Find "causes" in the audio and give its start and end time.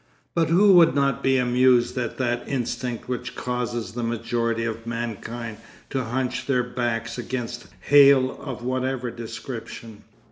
3.35-3.91